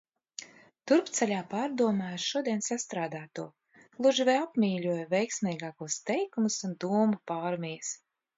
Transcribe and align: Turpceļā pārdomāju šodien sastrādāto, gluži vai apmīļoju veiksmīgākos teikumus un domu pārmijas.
Turpceļā 0.91 1.41
pārdomāju 1.51 2.21
šodien 2.23 2.63
sastrādāto, 2.67 3.45
gluži 3.99 4.27
vai 4.31 4.35
apmīļoju 4.47 5.05
veiksmīgākos 5.13 6.01
teikumus 6.11 6.59
un 6.71 6.75
domu 6.87 7.23
pārmijas. 7.35 7.95